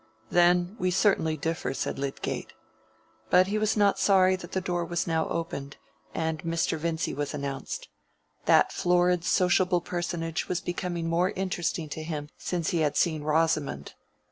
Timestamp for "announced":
7.35-7.87